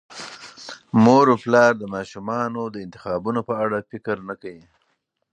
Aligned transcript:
مور 1.03 1.25
او 1.31 1.37
پلار 1.43 1.71
د 1.77 1.83
ماشومانو 1.95 2.61
د 2.69 2.75
انتخابونو 2.85 3.41
په 3.49 3.53
اړه 3.63 3.87
فکر 3.91 4.15
نه 4.29 4.35
کوي. 4.41 4.65